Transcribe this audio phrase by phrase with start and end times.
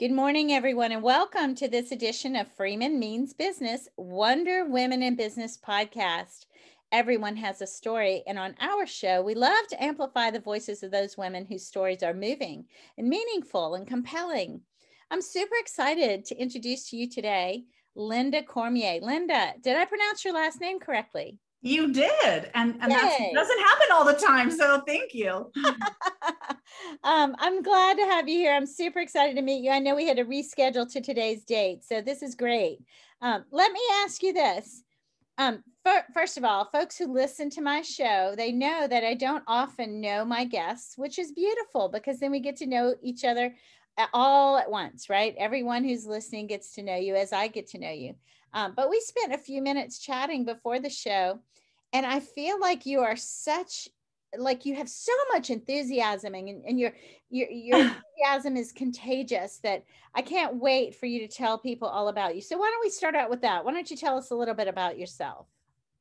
[0.00, 5.14] Good morning, everyone, and welcome to this edition of Freeman Means Business Wonder Women in
[5.14, 6.46] Business podcast.
[6.90, 10.90] Everyone has a story, and on our show, we love to amplify the voices of
[10.90, 12.64] those women whose stories are moving
[12.96, 14.62] and meaningful and compelling.
[15.10, 17.64] I'm super excited to introduce to you today
[17.94, 19.00] Linda Cormier.
[19.02, 21.36] Linda, did I pronounce your last name correctly?
[21.62, 22.50] You did.
[22.54, 24.50] And, and that doesn't happen all the time.
[24.50, 25.52] So thank you.
[27.04, 28.54] um, I'm glad to have you here.
[28.54, 29.70] I'm super excited to meet you.
[29.70, 31.84] I know we had to reschedule to today's date.
[31.84, 32.78] So this is great.
[33.20, 34.82] Um, let me ask you this.
[35.36, 39.14] Um, for, first of all, folks who listen to my show, they know that I
[39.14, 43.24] don't often know my guests, which is beautiful because then we get to know each
[43.24, 43.54] other
[44.12, 45.34] all at once, right?
[45.38, 48.14] Everyone who's listening gets to know you as I get to know you.
[48.52, 51.40] Um, but we spent a few minutes chatting before the show,
[51.92, 53.88] and I feel like you are such
[54.38, 56.92] like you have so much enthusiasm and, and your
[57.30, 62.08] your your enthusiasm is contagious that I can't wait for you to tell people all
[62.08, 62.40] about you.
[62.40, 63.64] So why don't we start out with that?
[63.64, 65.46] Why don't you tell us a little bit about yourself?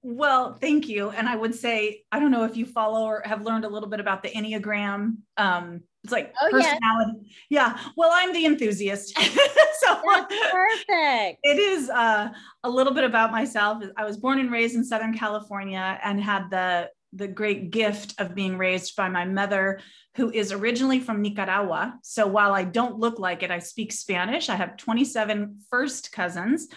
[0.02, 1.09] Well, thank you.
[1.09, 3.89] And I would say, I don't know if you follow or have learned a little
[3.89, 5.17] bit about the Enneagram.
[5.36, 7.36] Um, it's like oh, personality.
[7.50, 7.73] Yeah.
[7.75, 7.80] yeah.
[7.97, 9.17] Well, I'm the enthusiast.
[9.19, 11.39] so That's perfect.
[11.44, 12.30] It is uh,
[12.64, 13.83] a little bit about myself.
[13.97, 18.36] I was born and raised in Southern California and had the the great gift of
[18.36, 19.80] being raised by my mother,
[20.16, 21.97] who is originally from Nicaragua.
[22.03, 24.47] So while I don't look like it, I speak Spanish.
[24.47, 26.67] I have 27 first cousins.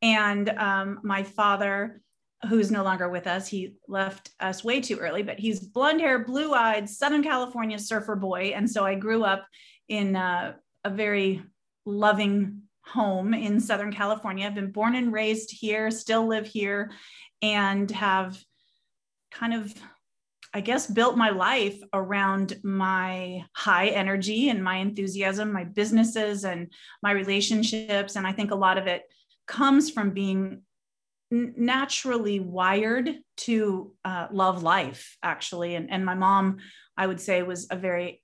[0.00, 2.00] And um, my father
[2.48, 3.46] who's no longer with us.
[3.46, 8.16] He left us way too early, but he's blonde hair, blue eyed, Southern California surfer
[8.16, 8.52] boy.
[8.54, 9.46] And so I grew up
[9.88, 11.42] in uh, a very
[11.84, 14.46] loving home in Southern California.
[14.46, 16.90] I've been born and raised here, still live here,
[17.42, 18.42] and have
[19.30, 19.72] kind of,
[20.54, 26.72] I guess, built my life around my high energy and my enthusiasm, my businesses and
[27.02, 28.16] my relationships.
[28.16, 29.02] And I think a lot of it
[29.46, 30.62] comes from being
[31.30, 35.74] naturally wired to uh, love life actually.
[35.74, 36.58] And, and my mom
[36.96, 38.22] i would say was a very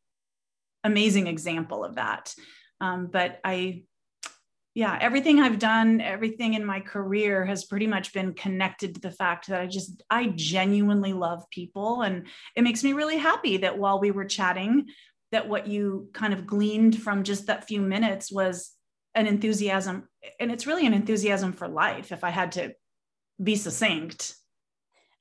[0.84, 2.34] amazing example of that.
[2.80, 3.82] Um, but i
[4.74, 9.10] yeah everything i've done everything in my career has pretty much been connected to the
[9.10, 12.02] fact that i just i genuinely love people.
[12.02, 14.86] And it makes me really happy that while we were chatting
[15.32, 18.72] that what you kind of gleaned from just that few minutes was
[19.14, 22.72] an enthusiasm and it's really an enthusiasm for life if i had to
[23.42, 24.36] be succinct.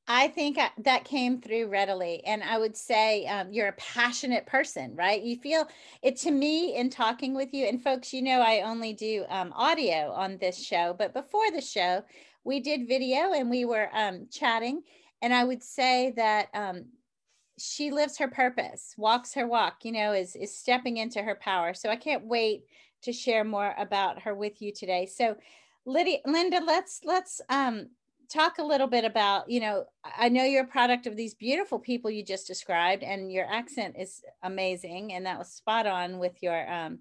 [0.08, 2.24] I think that came through readily.
[2.26, 5.22] And I would say um, you're a passionate person, right?
[5.22, 5.68] You feel
[6.04, 7.66] it to me in talking with you.
[7.66, 11.62] And folks, you know, I only do um, audio on this show, but before the
[11.62, 12.04] show,
[12.44, 14.84] we did video and we were um, chatting.
[15.24, 16.86] And I would say that um,
[17.58, 21.74] she lives her purpose, walks her walk, you know, is, is stepping into her power.
[21.74, 22.66] So I can't wait
[23.02, 25.08] to share more about her with you today.
[25.08, 25.36] So,
[25.88, 27.90] Lydia, Linda, let's let's um,
[28.30, 29.86] talk a little bit about you know
[30.18, 33.96] i know you're a product of these beautiful people you just described and your accent
[33.98, 37.00] is amazing and that was spot on with your um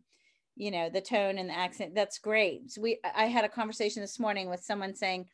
[0.57, 1.95] you know the tone and the accent.
[1.95, 2.71] That's great.
[2.71, 5.27] So we i had a conversation this morning with someone saying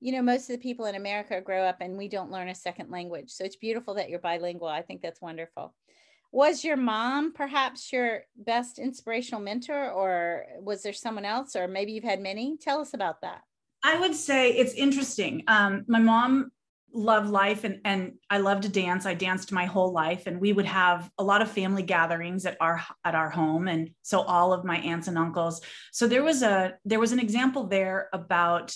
[0.00, 2.54] you know most of the people in america grow up and we don't learn a
[2.54, 4.68] second language so it's beautiful that you're bilingual.
[4.68, 5.74] I think that's wonderful.
[6.30, 11.92] Was your mom perhaps your best inspirational mentor or was there someone else or maybe
[11.92, 12.58] you've had many?
[12.58, 13.42] Tell us about that
[13.82, 15.44] I would say it's interesting.
[15.46, 16.50] Um, my mom
[16.92, 19.06] loved life and, and I love to dance.
[19.06, 22.56] I danced my whole life and we would have a lot of family gatherings at
[22.60, 23.68] our at our home.
[23.68, 25.60] And so all of my aunts and uncles.
[25.92, 28.74] So there was a there was an example there about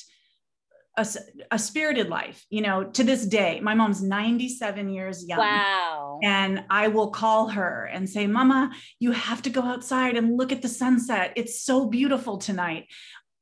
[0.98, 1.06] a,
[1.50, 5.38] a spirited life, you know, to this day, my mom's 97 years young.
[5.38, 6.20] Wow.
[6.22, 10.52] And I will call her and say, Mama, you have to go outside and look
[10.52, 11.32] at the sunset.
[11.34, 12.88] It's so beautiful tonight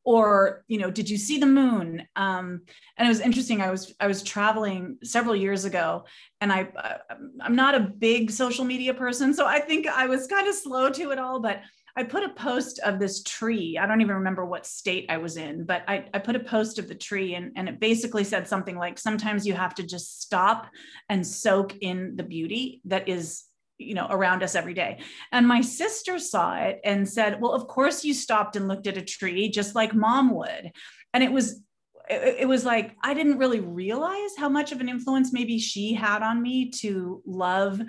[0.04, 2.06] or you know did you see the moon?
[2.16, 2.62] Um,
[3.00, 6.04] and it was interesting i was i was traveling several years ago
[6.40, 6.98] and i uh,
[7.40, 10.90] i'm not a big social media person so i think i was kind of slow
[10.90, 11.62] to it all but
[11.96, 15.36] i put a post of this tree i don't even remember what state i was
[15.38, 18.46] in but i, I put a post of the tree and, and it basically said
[18.46, 20.66] something like sometimes you have to just stop
[21.08, 23.44] and soak in the beauty that is
[23.80, 25.00] you know around us every day.
[25.32, 28.96] And my sister saw it and said well of course you stopped and looked at
[28.96, 30.70] a tree just like mom would.
[31.14, 31.62] And it was
[32.08, 36.22] it, was like i didn't really realize how much of an influence maybe she had
[36.22, 37.80] on me to love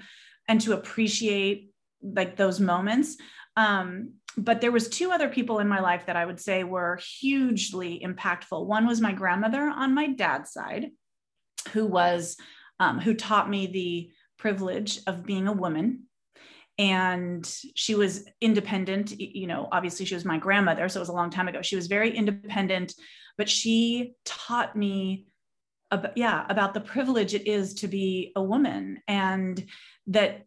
[0.47, 1.71] and to appreciate
[2.03, 3.17] like those moments.
[3.57, 6.99] Um, but there was two other people in my life that i would say were
[7.19, 8.65] hugely impactful.
[8.65, 10.91] One was my grandmother on my dad's side
[11.73, 12.37] who was
[12.79, 14.11] um, who taught me the
[14.41, 16.03] privilege of being a woman.
[16.77, 17.45] And
[17.75, 21.29] she was independent you know obviously she was my grandmother so it was a long
[21.29, 21.61] time ago.
[21.61, 22.93] She was very independent
[23.37, 25.27] but she taught me
[25.91, 29.63] about, yeah about the privilege it is to be a woman and
[30.07, 30.45] that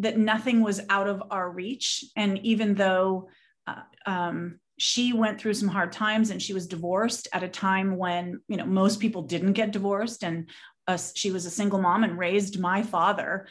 [0.00, 2.04] that nothing was out of our reach.
[2.16, 3.28] And even though
[3.66, 7.98] uh, um, she went through some hard times and she was divorced at a time
[7.98, 10.48] when you know most people didn't get divorced and
[10.96, 13.46] she was a single mom and raised my father.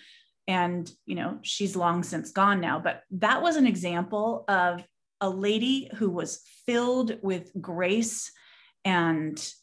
[0.47, 2.79] And you know she's long since gone now.
[2.79, 4.83] But that was an example of
[5.21, 8.31] a lady who was filled with grace
[8.85, 9.53] and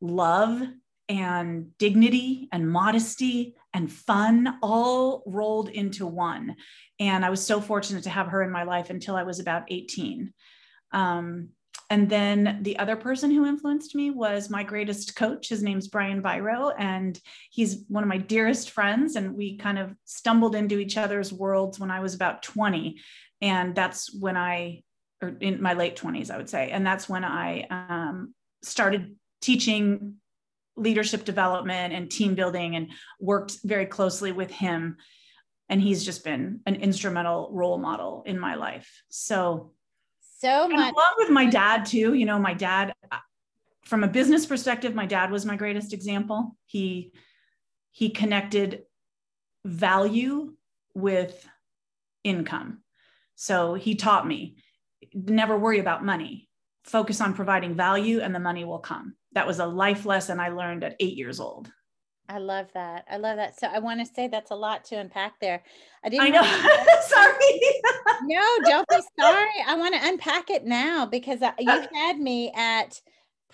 [0.00, 0.62] love
[1.08, 6.56] and dignity and modesty and fun all rolled into one.
[7.00, 9.64] And i was so fortunate to have her in my life until i was about
[9.68, 10.32] 18
[10.92, 11.50] um,
[11.88, 15.48] and then the other person who influenced me was my greatest coach.
[15.48, 17.18] His name's Brian Biro, and
[17.50, 19.14] he's one of my dearest friends.
[19.14, 23.00] And we kind of stumbled into each other's worlds when I was about 20.
[23.40, 24.82] And that's when I,
[25.22, 26.70] or in my late 20s, I would say.
[26.70, 30.14] And that's when I um, started teaching
[30.76, 32.90] leadership development and team building and
[33.20, 34.96] worked very closely with him.
[35.68, 39.02] And he's just been an instrumental role model in my life.
[39.08, 39.72] So
[40.38, 40.92] so much.
[40.92, 42.14] along with my dad too.
[42.14, 43.18] You know, my dad, uh,
[43.84, 46.56] from a business perspective, my dad was my greatest example.
[46.66, 47.12] He
[47.90, 48.82] he connected
[49.64, 50.54] value
[50.94, 51.46] with
[52.24, 52.82] income.
[53.34, 54.56] So he taught me
[55.14, 56.48] never worry about money.
[56.84, 59.16] Focus on providing value and the money will come.
[59.32, 61.70] That was a life lesson I learned at 8 years old.
[62.28, 63.04] I love that.
[63.10, 63.58] I love that.
[63.58, 65.62] So I want to say that's a lot to unpack there.
[66.04, 66.26] I didn't.
[66.26, 66.42] I know.
[67.06, 67.60] sorry.
[68.24, 69.48] no, don't be sorry.
[69.66, 73.00] I want to unpack it now because you had me at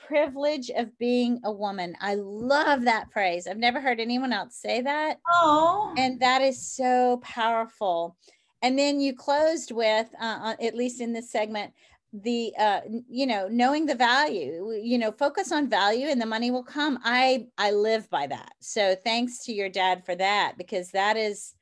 [0.07, 1.95] privilege of being a woman.
[2.01, 3.47] I love that phrase.
[3.47, 5.21] I've never heard anyone else say that.
[5.33, 5.95] Oh.
[5.97, 8.17] And that is so powerful.
[8.63, 11.73] And then you closed with, uh, at least in this segment,
[12.13, 16.51] the uh you know knowing the value you know focus on value and the money
[16.51, 16.99] will come.
[17.05, 18.53] I i live by that.
[18.61, 21.55] So thanks to your dad for that because that is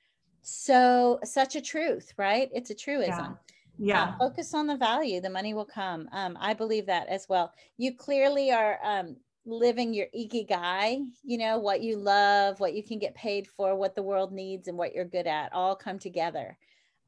[0.42, 2.48] so such a truth right?
[2.52, 3.38] It's a truism.
[3.78, 4.02] Yeah, yeah.
[4.02, 6.08] Uh, focus on the value the money will come.
[6.12, 7.52] Um i believe that as well.
[7.76, 12.98] You clearly are um living your ikigai you know what you love what you can
[12.98, 16.58] get paid for what the world needs and what you're good at all come together.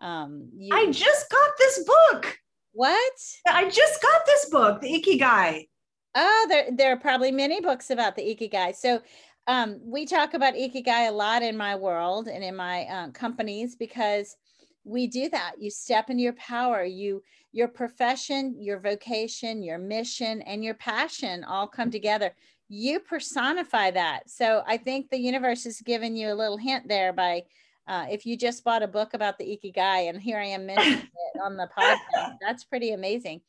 [0.01, 2.39] Um you, i just got this book
[2.73, 3.13] what?
[3.47, 5.69] I just got this book, The Ikigai.
[6.15, 8.75] Oh, there, there are probably many books about the Ikigai.
[8.77, 9.01] So
[9.47, 13.77] um, we talk about Ikigai a lot in my world and in my uh, companies
[13.77, 14.37] because
[14.85, 15.53] we do that.
[15.59, 16.85] You step into your power.
[16.85, 17.23] You
[17.53, 22.35] your profession, your vocation, your mission, and your passion all come together.
[22.69, 24.31] You personify that.
[24.31, 27.43] So I think the universe has given you a little hint there by
[27.89, 30.99] uh, if you just bought a book about the ikigai and here i am mentioning
[31.35, 33.41] it on the podcast that's pretty amazing.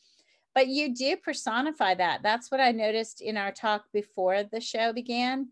[0.56, 2.22] But you do personify that.
[2.22, 5.50] That's what i noticed in our talk before the show began.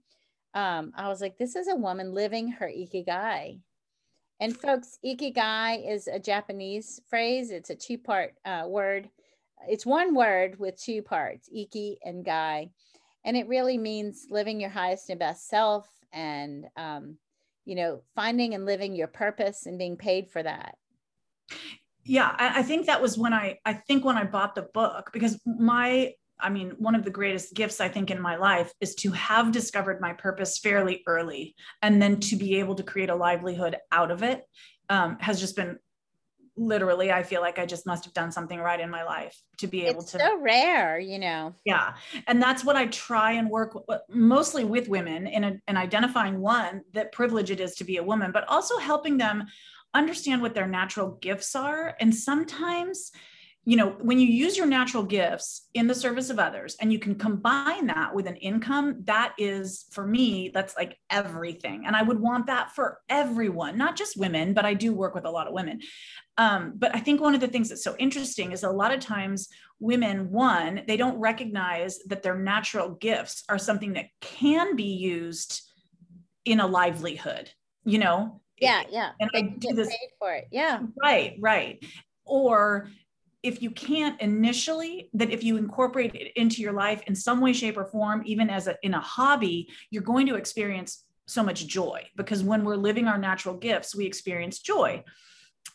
[0.53, 3.59] Um, i was like this is a woman living her ikigai.
[4.39, 7.51] And folks ikigai is a japanese phrase.
[7.51, 9.09] It's a two part uh, word.
[9.67, 12.71] It's one word with two parts iki and gai.
[13.23, 17.17] And it really means living your highest and best self and um,
[17.65, 20.75] you know, finding and living your purpose and being paid for that.
[22.03, 25.39] Yeah, I think that was when I I think when I bought the book because
[25.45, 29.11] my I mean, one of the greatest gifts I think in my life is to
[29.11, 33.77] have discovered my purpose fairly early and then to be able to create a livelihood
[33.91, 34.41] out of it
[34.89, 35.77] um, has just been
[36.57, 39.67] literally i feel like i just must have done something right in my life to
[39.67, 41.55] be able it's to so rare you know.
[41.65, 41.93] Yeah
[42.27, 43.77] and that's what i try and work
[44.09, 48.03] mostly with women in, a, in identifying one that privilege it is to be a
[48.03, 49.45] woman but also helping them
[49.93, 53.11] understand what their natural gifts are and sometimes
[53.63, 56.97] you know, when you use your natural gifts in the service of others and you
[56.97, 61.83] can combine that with an income, that is for me, that's like everything.
[61.85, 65.25] And I would want that for everyone, not just women, but I do work with
[65.25, 65.79] a lot of women.
[66.37, 68.99] Um, but I think one of the things that's so interesting is a lot of
[68.99, 69.47] times
[69.79, 75.61] women, one, they don't recognize that their natural gifts are something that can be used
[76.45, 77.51] in a livelihood,
[77.83, 78.41] you know?
[78.59, 79.11] Yeah, yeah.
[79.19, 80.47] And they I do this, paid for it.
[80.51, 80.79] Yeah.
[80.99, 81.83] Right, right.
[82.25, 82.89] Or
[83.43, 87.53] if you can't initially that if you incorporate it into your life in some way
[87.53, 91.65] shape or form even as a in a hobby you're going to experience so much
[91.65, 92.05] joy.
[92.17, 95.03] Because when we're living our natural gifts we experience joy.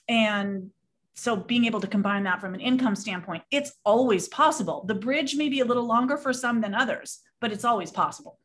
[0.09, 0.71] And
[1.15, 4.85] so being able to combine that from an income standpoint it's always possible.
[4.87, 8.39] The bridge may be a little longer for some than others but it's always possible.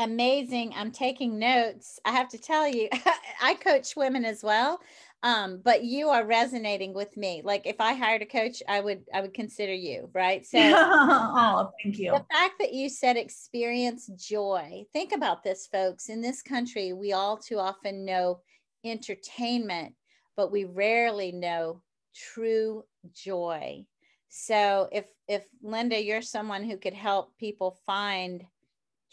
[0.00, 0.74] Amazing.
[0.76, 1.98] I'm taking notes.
[2.04, 2.88] I have to tell you
[3.40, 4.80] i coach women as well
[5.22, 7.42] um, but you are resonating with me.
[7.44, 10.46] Like if I hired a coach, I would I would consider you, right?
[10.50, 12.12] So oh, thank you.
[12.12, 14.84] The fact that you said experience joy.
[14.92, 16.08] Think about this, folks.
[16.08, 18.40] In this country, we all too often know
[18.84, 19.94] entertainment,
[20.36, 21.82] but we rarely know
[22.14, 23.84] true joy.
[24.28, 28.44] So if if Linda, you're someone who could help people find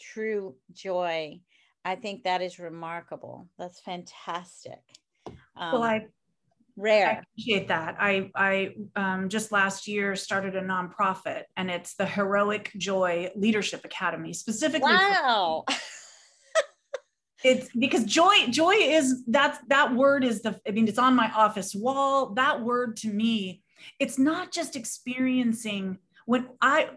[0.00, 1.40] true joy,
[1.84, 3.48] I think that is remarkable.
[3.58, 4.80] That's fantastic.
[5.56, 6.06] Um, well, I
[6.76, 7.08] rare.
[7.08, 7.96] I appreciate that.
[7.98, 13.84] I I um, just last year started a nonprofit, and it's the Heroic Joy Leadership
[13.84, 14.92] Academy, specifically.
[14.92, 15.64] Wow.
[15.68, 15.76] For-
[17.44, 21.30] it's because joy joy is that that word is the i mean it's on my
[21.32, 23.62] office wall that word to me
[24.00, 26.88] it's not just experiencing when i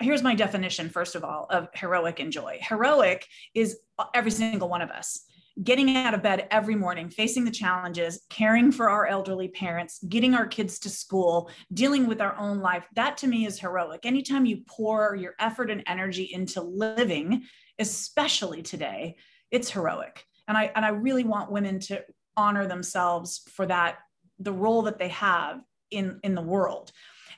[0.00, 3.78] here's my definition first of all of heroic and joy heroic is
[4.14, 5.24] every single one of us
[5.62, 10.34] getting out of bed every morning facing the challenges caring for our elderly parents getting
[10.34, 14.04] our kids to school dealing with our own life that to me is heroic.
[14.04, 17.42] Anytime you pour your effort and energy into living
[17.78, 19.16] especially today
[19.50, 20.24] it's heroic.
[20.48, 22.04] And i and i really want women to
[22.36, 23.98] honor themselves for that
[24.38, 25.60] the role that they have
[25.90, 26.92] in in the world.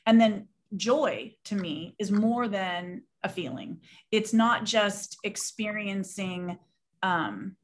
[0.06, 3.80] And then joy to me is more than a feeling.
[4.10, 6.58] It's not just experiencing
[7.02, 7.56] um,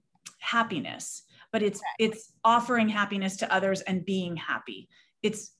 [0.44, 1.24] happiness
[1.54, 4.88] but it's it's offering happiness to others and being happy.
[5.22, 5.52] It's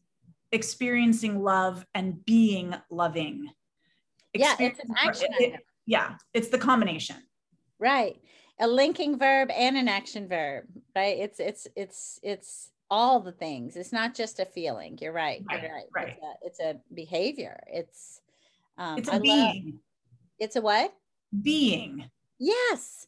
[0.50, 3.48] experiencing love and being loving.
[4.34, 7.18] Yeah it's an action it, yeah it's the combination.
[7.78, 8.16] Right.
[8.58, 10.64] A linking verb and an action verb
[10.96, 11.16] right?
[11.16, 13.76] It's it's it's it's all the things.
[13.76, 14.98] It's not just a feeling.
[15.00, 16.16] You're right, right you're right, right.
[16.42, 17.62] It's, a, it's a behavior.
[17.68, 18.20] It's
[18.78, 19.64] um, it's a I being.
[19.66, 19.80] Love,
[20.40, 20.92] it's a what?
[21.40, 22.10] Being.
[22.40, 23.06] Yes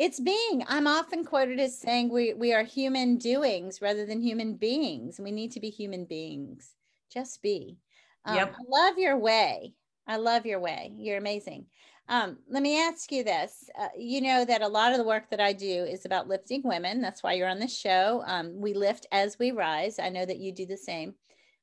[0.00, 4.54] it's being i'm often quoted as saying we we are human doings rather than human
[4.54, 6.70] beings we need to be human beings
[7.12, 7.76] just be
[8.24, 8.54] um, yep.
[8.54, 9.74] i love your way
[10.06, 11.66] i love your way you're amazing
[12.08, 13.70] um, let me ask you this.
[13.78, 16.60] Uh, you know that a lot of the work that I do is about lifting
[16.64, 17.00] women.
[17.00, 18.24] That's why you're on this show.
[18.26, 20.00] Um, we lift as we rise.
[20.00, 21.14] I know that you do the same.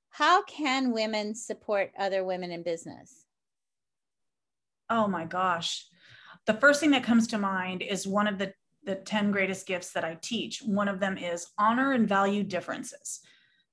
[0.10, 3.26] How can women support other women in business?
[4.90, 5.86] Oh my gosh.
[6.48, 9.92] The first thing that comes to mind is one of the, the 10 greatest gifts
[9.92, 10.62] that I teach.
[10.66, 13.20] One of them is honor and value differences.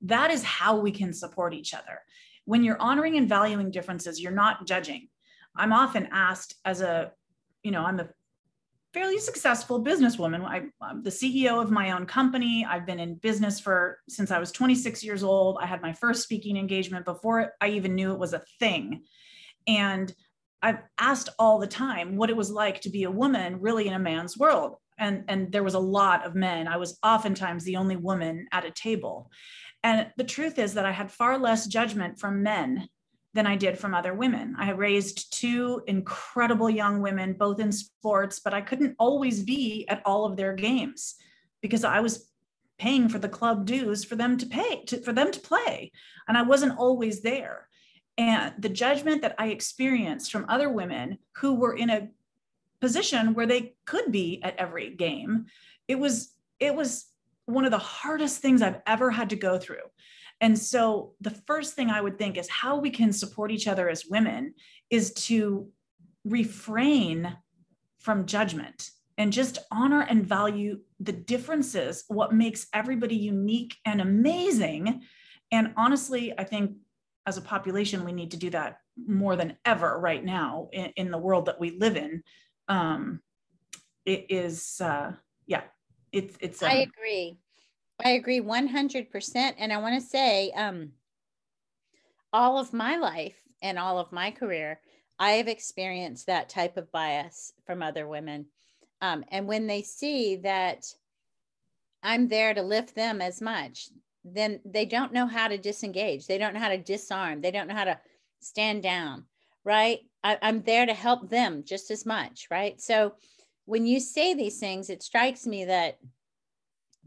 [0.03, 2.01] That is how we can support each other.
[2.45, 5.09] When you're honoring and valuing differences, you're not judging
[5.57, 7.13] I'm often asked as a,
[7.63, 8.09] you know, I'm a
[8.93, 10.45] fairly successful businesswoman.
[10.45, 12.67] I, am the CEO of my own company.
[12.69, 15.59] I've been in business for since I was 26 years old.
[15.61, 19.03] I had my first speaking engagement before I even knew it was a thing.
[19.67, 20.13] And
[20.65, 23.93] I've asked all the time what it was like to be a woman really in
[23.93, 24.77] a man's world.
[24.97, 26.67] And, and there was a lot of men.
[26.69, 29.31] I was oftentimes the only woman at a table.
[29.83, 32.89] And the truth is that I had far less judgment from men
[33.35, 34.57] than I did from other women.
[34.59, 40.01] I raised two incredible young women, both in sports, but I couldn't always be at
[40.07, 41.17] all of their games
[41.61, 42.31] because I was
[42.79, 45.93] paying for the club dues for them to pay to, for them to play
[46.27, 47.69] and i wasn't always there
[48.19, 52.09] and the judgment that i experienced from other women who were in a
[52.81, 55.47] position where they could be at every game
[55.89, 57.07] it was it was
[57.47, 59.85] one of the hardest things i've ever had to go through
[60.41, 63.89] and so the first thing I would think is how we can support each other
[63.89, 64.55] as women
[64.91, 65.69] is to
[66.25, 67.37] refrain
[67.99, 75.03] from judgment and just honor and value the differences, what makes everybody unique and amazing.
[75.53, 76.73] And honestly, I think
[77.27, 81.11] as a population, we need to do that more than ever right now in, in
[81.11, 82.23] the world that we live in.
[82.69, 83.21] Um,
[84.05, 85.13] it is, uh,
[85.47, 85.63] yeah,
[86.13, 87.39] it's, it's, um, I agree.
[88.05, 89.55] I agree 100%.
[89.59, 90.91] And I want to say, um,
[92.33, 94.81] all of my life and all of my career,
[95.19, 98.47] I have experienced that type of bias from other women.
[99.01, 100.85] Um, and when they see that
[102.03, 103.89] I'm there to lift them as much,
[104.25, 106.27] then they don't know how to disengage.
[106.27, 107.41] They don't know how to disarm.
[107.41, 107.99] They don't know how to
[108.41, 109.25] stand down,
[109.65, 110.01] right?
[110.23, 112.81] I, I'm there to help them just as much, right?
[112.81, 113.15] So
[113.67, 115.99] when you say these things, it strikes me that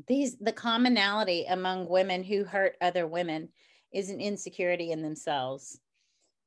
[0.07, 3.49] these the commonality among women who hurt other women
[3.91, 5.79] is an insecurity in themselves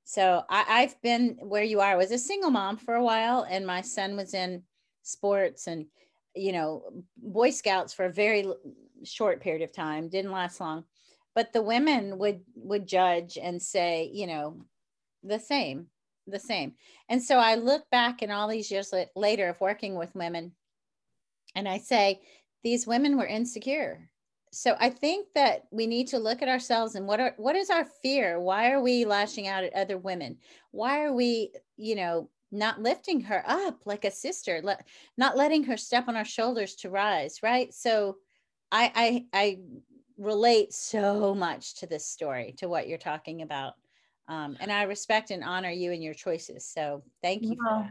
[0.05, 3.47] so I, have been where you are I was a single mom for a while
[3.49, 4.63] and my son was in
[5.03, 5.87] sports and
[6.35, 6.85] you know
[7.17, 8.47] boy scouts for a very
[9.05, 10.85] short period of time didn't last long
[11.35, 14.65] but the women would would judge and say you know
[15.23, 15.87] the same
[16.27, 16.75] the same
[17.09, 20.53] and so i look back in all these years later of working with women
[21.55, 22.21] and i say
[22.63, 24.11] these women were insecure
[24.53, 27.71] so I think that we need to look at ourselves and what are what is
[27.71, 28.41] our fear?
[28.41, 30.39] Why are we lashing out at other women?
[30.73, 34.61] Why are we, you know, not lifting her up like a sister,
[35.17, 37.73] not letting her step on our shoulders to rise, right?
[37.73, 38.17] So
[38.73, 39.59] I I I
[40.17, 43.75] relate so much to this story, to what you're talking about.
[44.29, 46.65] Um, and I respect and honor you and your choices.
[46.67, 47.57] So thank you.
[47.59, 47.89] Well,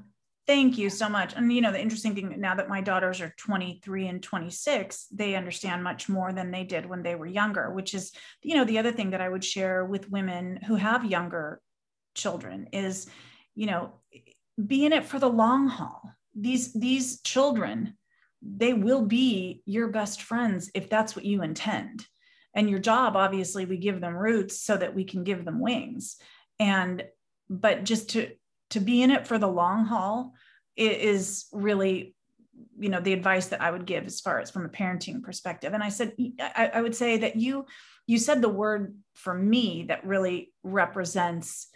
[0.47, 1.33] thank you so much.
[1.35, 5.35] And you know, the interesting thing now that my daughters are 23 and 26, they
[5.35, 8.79] understand much more than they did when they were younger, which is, you know, the
[8.79, 11.61] other thing that I would share with women who have younger
[12.15, 13.07] children is,
[13.53, 13.93] you know,
[14.65, 16.01] be in it for the long haul.
[16.35, 17.95] These these children,
[18.41, 22.05] they will be your best friends if that's what you intend.
[22.53, 26.17] And your job obviously we give them roots so that we can give them wings.
[26.59, 27.03] And
[27.49, 28.31] but just to
[28.71, 30.33] to be in it for the long haul
[30.75, 32.15] is really
[32.77, 35.73] you know the advice that i would give as far as from a parenting perspective.
[35.73, 37.65] And i said I, I would say that you
[38.07, 41.67] you said the word for me that really represents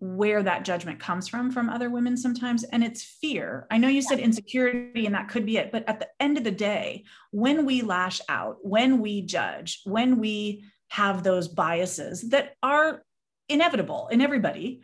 [0.00, 3.66] where that judgment comes from from other women sometimes and it's fear.
[3.70, 6.44] I know you said insecurity and that could be it but at the end of
[6.44, 12.54] the day when we lash out when we judge when we have those biases that
[12.62, 13.04] are
[13.48, 14.82] inevitable in everybody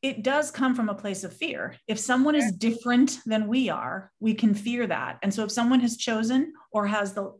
[0.00, 1.74] it does come from a place of fear.
[1.88, 5.18] If someone is different than we are we can fear that.
[5.22, 7.34] And so if someone has chosen or has the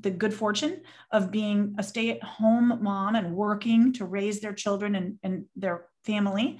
[0.00, 0.82] the good fortune
[1.12, 6.58] of being a stay-at-home mom and working to raise their children and, and their family,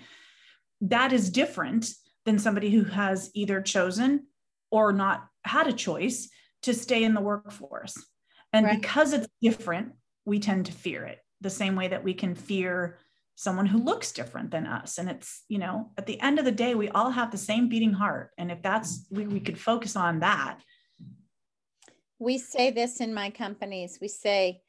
[0.82, 1.90] that is different
[2.24, 4.26] than somebody who has either chosen
[4.70, 6.28] or not had a choice
[6.62, 7.96] to stay in the workforce.
[8.52, 8.80] And right.
[8.80, 9.92] because it's different,
[10.24, 12.98] we tend to fear it the same way that we can fear
[13.34, 14.98] someone who looks different than us.
[14.98, 17.68] And it's, you know, at the end of the day, we all have the same
[17.68, 18.30] beating heart.
[18.36, 20.58] And if that's, we, we could focus on that.
[22.18, 24.60] We say this in my companies we say,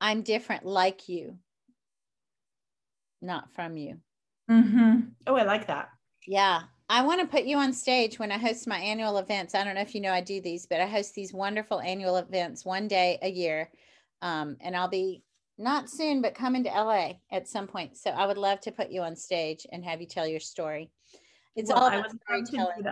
[0.00, 1.38] I'm different like you,
[3.22, 3.98] not from you.
[4.50, 5.00] Mm-hmm.
[5.26, 5.90] Oh, I like that.
[6.26, 6.62] Yeah.
[6.88, 9.54] I want to put you on stage when I host my annual events.
[9.54, 12.16] I don't know if you know I do these, but I host these wonderful annual
[12.16, 13.70] events one day a year.
[14.22, 15.22] Um, and I'll be
[15.58, 17.96] not soon, but coming to LA at some point.
[17.96, 20.90] So I would love to put you on stage and have you tell your story.
[21.56, 22.84] It's well, all about storytelling.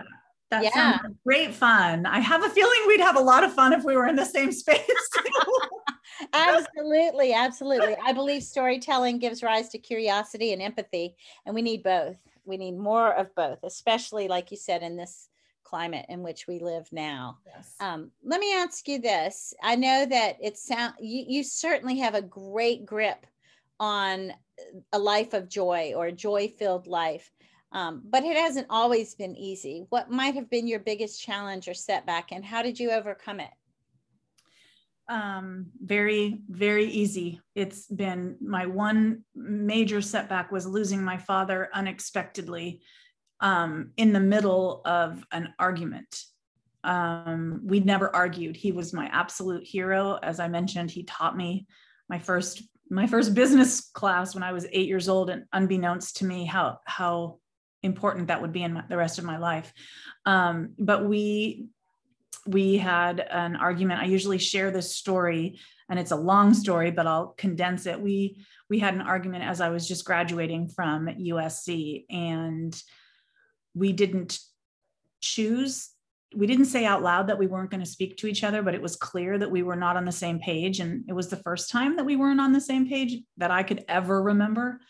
[0.51, 0.63] That.
[0.63, 0.99] yeah.
[0.99, 2.05] sounds great fun.
[2.05, 4.25] I have a feeling we'd have a lot of fun if we were in the
[4.25, 4.79] same space.
[6.33, 12.17] absolutely absolutely i believe storytelling gives rise to curiosity and empathy and we need both
[12.45, 15.29] we need more of both especially like you said in this
[15.63, 17.73] climate in which we live now yes.
[17.79, 22.15] um, let me ask you this i know that it sound you, you certainly have
[22.15, 23.25] a great grip
[23.79, 24.31] on
[24.93, 27.31] a life of joy or a joy filled life
[27.75, 31.73] um, but it hasn't always been easy what might have been your biggest challenge or
[31.73, 33.51] setback and how did you overcome it
[35.07, 37.39] um, very, very easy.
[37.53, 42.81] It's been my one major setback was losing my father unexpectedly
[43.39, 46.23] um, in the middle of an argument.
[46.83, 48.55] Um, we never argued.
[48.55, 50.17] He was my absolute hero.
[50.21, 51.67] As I mentioned, he taught me
[52.09, 56.25] my first my first business class when I was eight years old, and unbeknownst to
[56.25, 57.39] me, how how
[57.85, 59.73] important that would be in my, the rest of my life.
[60.25, 61.67] Um, but we
[62.47, 64.01] we had an argument.
[64.01, 67.99] I usually share this story and it's a long story, but I'll condense it.
[67.99, 72.79] We we had an argument as I was just graduating from USC and
[73.73, 74.39] we didn't
[75.21, 75.89] choose
[76.35, 78.75] we didn't say out loud that we weren't going to speak to each other, but
[78.75, 80.79] it was clear that we were not on the same page.
[80.79, 83.63] And it was the first time that we weren't on the same page that I
[83.63, 84.81] could ever remember.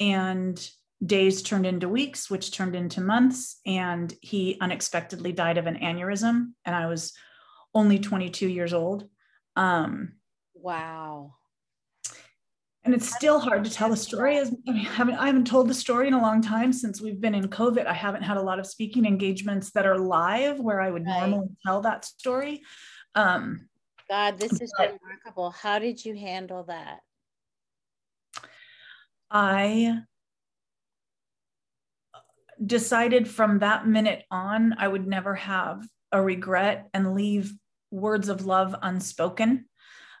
[0.00, 0.58] And
[1.04, 3.60] days turned into weeks, which turned into months.
[3.66, 6.52] And he unexpectedly died of an aneurysm.
[6.64, 7.12] And I was
[7.74, 9.08] only 22 years old.
[9.56, 10.14] Um,
[10.54, 11.34] wow.
[12.84, 14.38] And it's still hard to tell the story.
[14.38, 17.00] As I, mean, I, haven't, I haven't told the story in a long time since
[17.00, 17.84] we've been in COVID.
[17.84, 21.28] I haven't had a lot of speaking engagements that are live where I would right.
[21.28, 22.62] normally tell that story.
[23.16, 23.68] Um,
[24.08, 25.50] God, this is but, remarkable.
[25.50, 27.00] How did you handle that?
[29.30, 30.02] I
[32.64, 37.52] decided from that minute on, I would never have a regret and leave
[37.90, 39.66] words of love unspoken.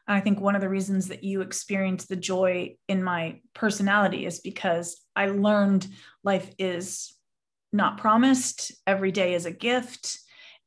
[0.08, 4.40] I think one of the reasons that you experienced the joy in my personality is
[4.40, 5.86] because I learned
[6.22, 7.12] life is
[7.72, 10.18] not promised, every day is a gift.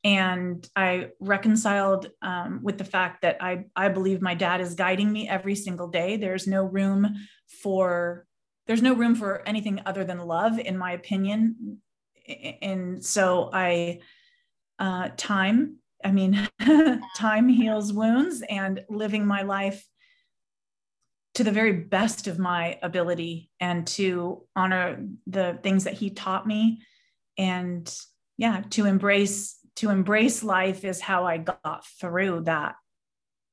[0.02, 5.12] And I reconciled um, with the fact that I, I believe my dad is guiding
[5.12, 6.16] me every single day.
[6.16, 7.16] There's no room
[7.62, 8.26] for
[8.70, 11.78] there's no room for anything other than love in my opinion.
[12.62, 13.98] And so i
[14.78, 16.48] uh, time I mean,
[17.16, 19.84] time heals wounds and living my life
[21.34, 26.46] to the very best of my ability and to honor the things that he taught
[26.46, 26.82] me.
[27.36, 27.92] And
[28.38, 32.76] yeah to embrace to embrace life is how i got through that.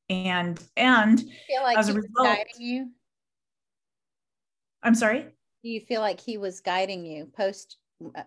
[0.10, 2.92] And and feel like as a result you
[4.88, 5.26] i'm sorry?
[5.64, 7.78] Do you feel like he was guiding you post
[8.16, 8.24] uh,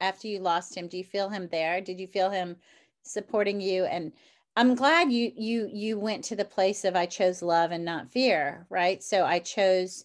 [0.00, 0.86] after you lost him?
[0.86, 1.80] Do you feel him there?
[1.80, 2.56] Did you feel him
[3.02, 3.84] supporting you?
[3.84, 4.12] And
[4.54, 8.12] i'm glad you you you went to the place of i chose love and not
[8.12, 9.02] fear right?
[9.02, 10.04] So i chose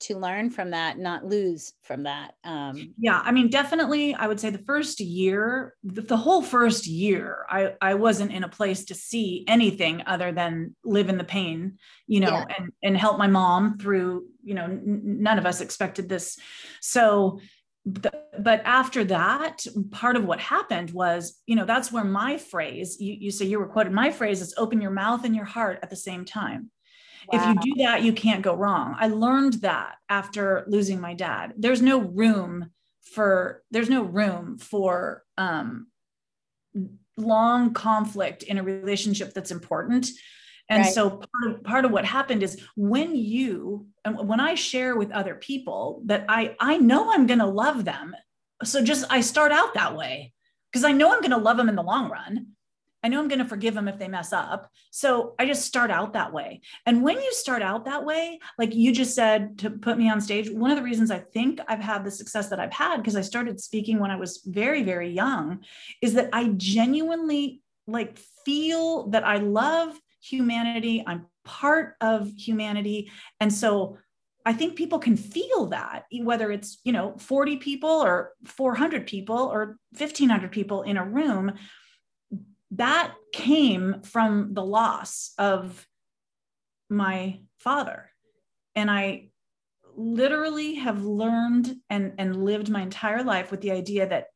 [0.00, 2.94] to learn from that not lose from that um.
[2.98, 7.46] Yeah i mean definitely i would say the first year the, the, whole first year
[7.48, 11.78] i i wasn't in a place to see anything other than live in the pain
[12.06, 12.44] you know yeah.
[12.58, 16.38] and and help my mom through you know n- none of us expected this.
[16.80, 17.40] So
[17.86, 23.12] but after that part of what happened was you know that's where my phrase you,
[23.12, 25.90] you say you were quoted my phrase is open your mouth and your heart at
[25.90, 26.68] the same time
[27.28, 27.38] wow.
[27.38, 31.52] if you do that you can't go wrong i learned that after losing my dad
[31.56, 32.70] there's no room
[33.02, 35.86] for there's no room for um
[37.16, 40.08] long conflict in a relationship that's important
[40.68, 40.92] and right.
[40.92, 45.12] so part of, part of what happened is when you and when I share with
[45.12, 48.16] other people that I I know I'm going to love them.
[48.64, 50.32] So just I start out that way
[50.72, 52.48] because I know I'm going to love them in the long run.
[53.06, 54.68] I know I'm going to forgive them if they mess up.
[54.90, 56.60] So I just start out that way.
[56.86, 60.20] And when you start out that way, like you just said to put me on
[60.20, 63.14] stage, one of the reasons I think I've had the success that I've had because
[63.14, 65.60] I started speaking when I was very very young
[66.02, 71.04] is that I genuinely like feel that I love humanity.
[71.06, 73.12] I'm part of humanity.
[73.38, 73.98] And so
[74.44, 79.38] I think people can feel that, whether it's, you know, 40 people or 400 people
[79.38, 81.52] or 1500 people in a room,
[82.72, 85.86] that came from the loss of
[86.88, 88.10] my father.
[88.74, 89.28] And I
[89.96, 94.26] literally have learned and, and lived my entire life with the idea that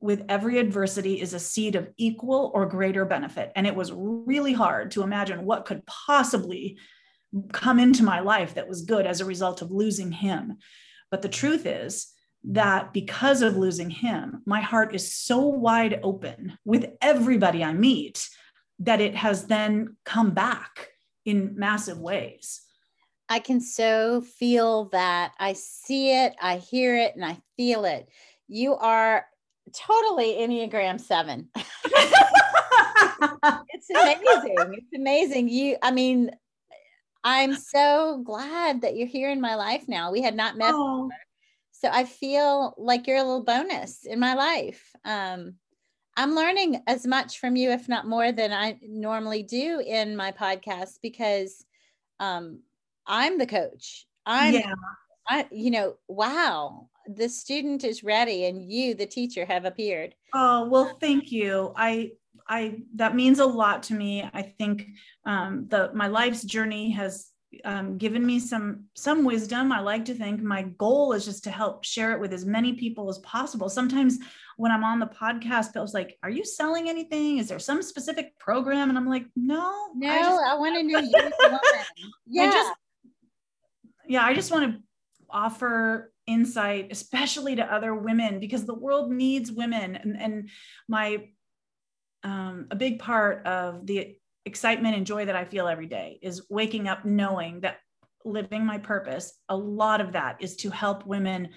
[0.00, 3.52] with every adversity is a seed of equal or greater benefit.
[3.56, 6.78] And it was really hard to imagine what could possibly
[7.52, 10.58] come into my life that was good as a result of losing him.
[11.10, 12.12] But the truth is
[12.46, 18.28] that because of losing him, my heart is so wide open with everybody I meet
[18.78, 20.90] that it has then come back
[21.24, 22.62] in massive ways.
[23.28, 25.32] I can so feel that.
[25.38, 28.08] I see it, I hear it, and I feel it.
[28.46, 29.26] You are
[29.74, 31.48] totally Enneagram seven.
[33.68, 34.74] it's amazing.
[34.74, 35.48] It's amazing.
[35.48, 36.30] You, I mean,
[37.24, 40.12] I'm so glad that you're here in my life now.
[40.12, 41.10] We had not met oh.
[41.80, 44.92] So I feel like you're a little bonus in my life.
[45.04, 45.54] Um,
[46.16, 50.32] I'm learning as much from you, if not more, than I normally do in my
[50.32, 51.64] podcast because
[52.18, 52.60] um,
[53.06, 54.06] I'm the coach.
[54.24, 54.72] I'm, yeah.
[55.28, 60.68] I, you know, wow, the student is ready and you the teacher have appeared oh
[60.68, 62.10] well thank you i
[62.48, 64.86] i that means a lot to me i think
[65.24, 67.30] um, the my life's journey has
[67.64, 69.72] um, given me some some wisdom.
[69.72, 72.74] I like to think my goal is just to help share it with as many
[72.74, 73.68] people as possible.
[73.68, 74.18] Sometimes
[74.58, 77.38] when i'm on the podcast people's like are you selling anything?
[77.38, 78.88] Is there some specific program?
[78.88, 81.58] And i'm like no no i, just, I want to know you
[82.26, 82.72] yeah just,
[84.08, 84.24] yeah.
[84.24, 84.80] I just want to
[85.30, 89.96] offer insight, especially to other women, because the world needs women.
[89.96, 90.48] And, and
[90.88, 91.28] my,
[92.22, 96.46] um, a big part of the excitement and joy that I feel every day is
[96.48, 97.78] waking up knowing that
[98.24, 101.50] living my purpose, a lot of that is to help women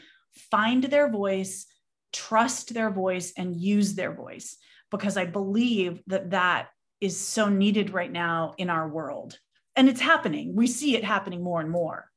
[0.52, 1.66] find their voice,
[2.12, 4.58] trust their voice, and use their voice,
[4.92, 9.38] because I believe that that is so needed right now in our world.
[9.76, 10.56] And it's happening.
[10.56, 12.10] We see it happening more and more.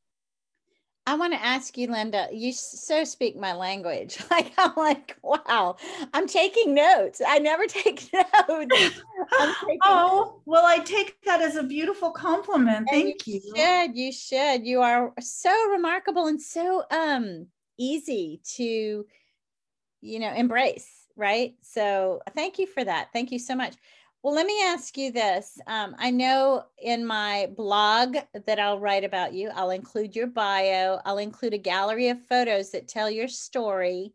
[1.07, 4.19] I want to ask you, Linda, you so speak my language.
[4.31, 5.77] Like, I'm like, wow,
[6.15, 7.21] I'm taking notes.
[7.27, 8.09] I never take
[8.49, 8.91] notes.
[9.85, 10.43] Oh, notes.
[10.47, 12.89] well, I take that as a beautiful compliment.
[12.91, 13.41] Thank you.
[13.45, 13.97] You should.
[13.97, 14.67] You should.
[14.67, 17.47] You are so remarkable and so um
[17.79, 19.07] easy to,
[20.01, 20.89] you know, embrace.
[21.17, 21.55] Right.
[21.63, 23.09] So thank you for that.
[23.13, 23.75] Thank you so much.
[24.23, 25.59] Well, let me ask you this.
[25.67, 31.01] Um, I know in my blog that I'll write about you, I'll include your bio,
[31.05, 34.13] I'll include a gallery of photos that tell your story.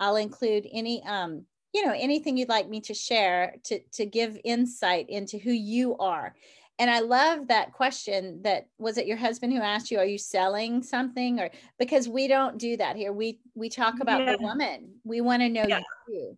[0.00, 4.38] I'll include any, um, you know, anything you'd like me to share to, to give
[4.42, 6.34] insight into who you are.
[6.78, 10.18] And I love that question that was it your husband who asked you, are you
[10.18, 11.38] selling something?
[11.38, 13.12] Or because we don't do that here.
[13.12, 14.36] We we talk about yeah.
[14.36, 14.94] the woman.
[15.04, 15.82] We want to know yeah.
[16.08, 16.36] you.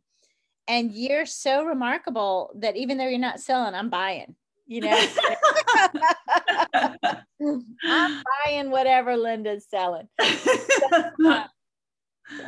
[0.67, 4.35] And you're so remarkable that even though you're not selling, I'm buying.
[4.67, 5.07] You know,
[7.85, 10.09] I'm buying whatever Linda's selling.
[10.19, 11.51] let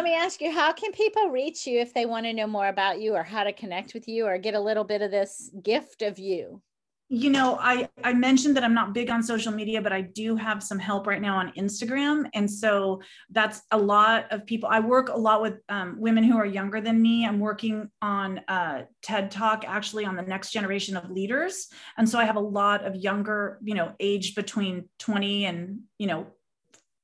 [0.02, 3.02] me ask you, how can people reach you if they want to know more about
[3.02, 6.00] you or how to connect with you or get a little bit of this gift
[6.00, 6.62] of you?
[7.08, 10.34] You know i i mentioned that i'm not big on social media but i do
[10.34, 12.28] have some help right now on instagram.
[12.34, 16.36] And so that's a lot of people i work a lot with um, women who
[16.36, 17.24] are younger than me.
[17.24, 21.68] I'm working on uh, ted talk actually on the next generation of leaders.
[21.96, 26.08] And so i have a lot of younger you know aged between 20 and you
[26.08, 26.26] know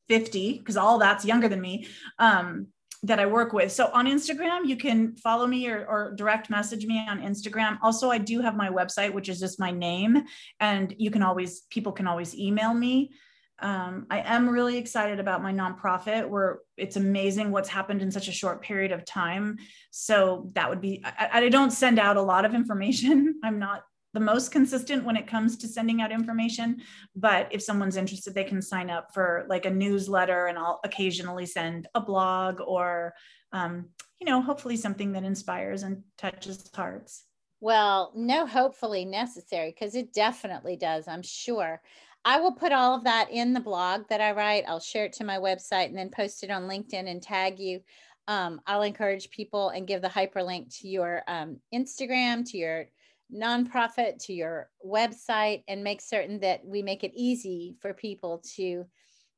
[0.08, 1.86] 50 because all that's younger than me.
[2.18, 2.68] Um,
[3.04, 3.72] that I work with.
[3.72, 7.78] So on Instagram, you can follow me or, or, direct message me on Instagram.
[7.82, 10.22] Also, I do have my website, which is just my name,
[10.60, 13.10] and you can always people can always email me.
[13.58, 18.26] Um, I am really excited about my nonprofit where it's amazing what's happened in such
[18.26, 19.58] a short period of time.
[19.92, 23.38] So that would be, I, I don't send out a lot of information.
[23.44, 26.82] I'm not the most consistent when it comes to sending out information.
[27.16, 31.46] But if someone's interested, they can sign up for like a newsletter, and I'll occasionally
[31.46, 33.14] send a blog or,
[33.52, 33.88] um,
[34.20, 37.24] you know, hopefully something that inspires and touches hearts.
[37.60, 41.80] Well, no, hopefully necessary because it definitely does, I'm sure.
[42.24, 44.64] I will put all of that in the blog that I write.
[44.68, 47.80] I'll share it to my website and then post it on LinkedIn and tag you.
[48.28, 52.86] Um, I'll encourage people and give the hyperlink to your um, Instagram, to your
[53.32, 58.84] nonprofit to your website and make certain that we make it easy for people to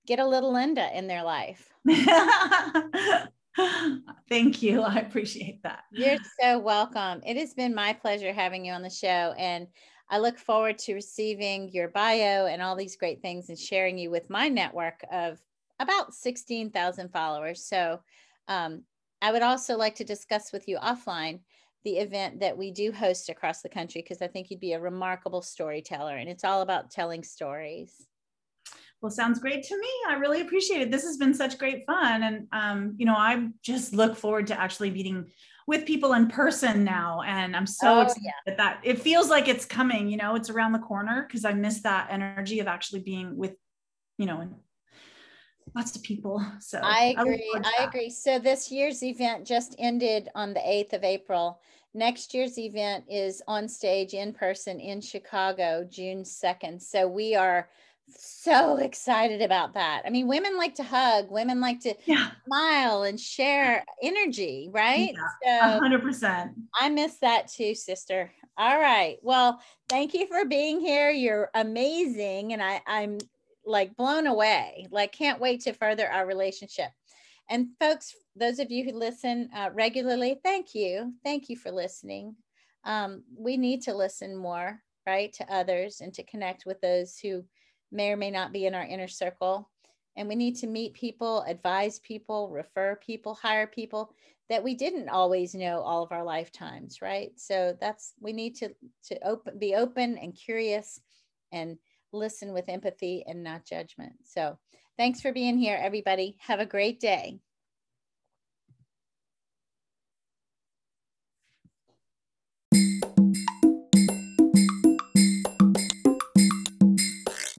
[0.06, 1.72] get a little Linda in their life.
[4.28, 4.82] Thank you.
[4.82, 5.84] I appreciate that.
[5.92, 7.22] You're so welcome.
[7.24, 9.34] It has been my pleasure having you on the show.
[9.38, 9.68] And
[10.10, 14.10] I look forward to receiving your bio and all these great things and sharing you
[14.10, 15.40] with my network of
[15.80, 17.64] about 16,000 followers.
[17.64, 18.00] So
[18.48, 18.82] um,
[19.22, 21.40] I would also like to discuss with you offline
[21.84, 24.80] the event that we do host across the country because I think you'd be a
[24.80, 28.06] remarkable storyteller and it's all about telling stories.
[29.00, 29.88] Well, sounds great to me.
[30.08, 30.90] I really appreciate it.
[30.90, 32.22] This has been such great fun.
[32.22, 35.26] And, um, you know, I just look forward to actually meeting
[35.66, 37.20] with people in person now.
[37.20, 38.54] And I'm so oh, excited yeah.
[38.56, 41.82] that it feels like it's coming, you know, it's around the corner because I miss
[41.82, 43.52] that energy of actually being with,
[44.16, 44.48] you know,
[45.74, 46.44] lots of people.
[46.60, 47.52] So I agree.
[47.56, 48.10] I, I agree.
[48.10, 51.60] So this year's event just ended on the 8th of April.
[51.94, 56.82] Next year's event is on stage in person in Chicago, June 2nd.
[56.82, 57.68] So we are
[58.08, 60.02] so excited about that.
[60.04, 62.30] I mean, women like to hug, women like to yeah.
[62.46, 65.14] smile and share energy, right?
[65.42, 66.52] Yeah, so 100%.
[66.78, 68.32] I miss that too, sister.
[68.56, 69.18] All right.
[69.22, 71.10] Well, thank you for being here.
[71.10, 72.52] You're amazing.
[72.52, 73.18] And I, I'm
[73.64, 74.86] like blown away.
[74.90, 76.90] Like, can't wait to further our relationship.
[77.50, 81.12] And folks, those of you who listen uh, regularly, thank you.
[81.22, 82.36] Thank you for listening.
[82.84, 87.44] Um, we need to listen more, right, to others and to connect with those who
[87.92, 89.70] may or may not be in our inner circle.
[90.16, 94.12] And we need to meet people, advise people, refer people, hire people
[94.48, 97.32] that we didn't always know all of our lifetimes, right?
[97.36, 98.70] So that's we need to
[99.08, 101.00] to open, be open and curious,
[101.50, 101.78] and
[102.14, 104.12] listen with empathy and not judgment.
[104.24, 104.58] So
[104.96, 106.36] thanks for being here, everybody.
[106.40, 107.40] Have a great day.